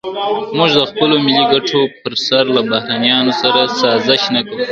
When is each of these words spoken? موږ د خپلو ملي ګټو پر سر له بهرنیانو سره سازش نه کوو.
موږ 0.57 0.71
د 0.77 0.81
خپلو 0.91 1.15
ملي 1.25 1.45
ګټو 1.53 1.81
پر 2.01 2.13
سر 2.25 2.43
له 2.55 2.61
بهرنیانو 2.71 3.33
سره 3.41 3.61
سازش 3.81 4.21
نه 4.35 4.41
کوو. 4.47 4.59